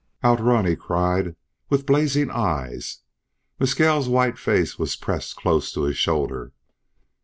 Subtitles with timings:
[0.23, 1.35] "Outrun!" he cried,
[1.69, 3.01] with blazing eyes.
[3.59, 6.53] Mescal's white face was pressed close to his shoulder.